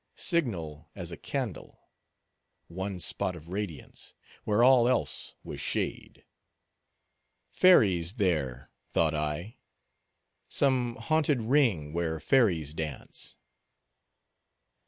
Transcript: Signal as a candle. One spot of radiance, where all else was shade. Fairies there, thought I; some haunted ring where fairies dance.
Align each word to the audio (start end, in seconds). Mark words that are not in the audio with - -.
Signal 0.15 0.89
as 0.95 1.11
a 1.11 1.15
candle. 1.15 1.79
One 2.67 2.99
spot 2.99 3.35
of 3.35 3.49
radiance, 3.49 4.15
where 4.45 4.63
all 4.63 4.89
else 4.89 5.35
was 5.43 5.61
shade. 5.61 6.25
Fairies 7.51 8.15
there, 8.15 8.71
thought 8.89 9.13
I; 9.13 9.57
some 10.49 10.95
haunted 10.95 11.41
ring 11.43 11.93
where 11.93 12.19
fairies 12.19 12.73
dance. 12.73 13.37